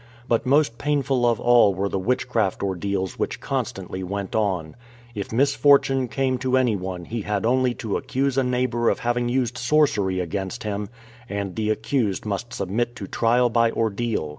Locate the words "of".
1.29-1.39, 8.89-9.01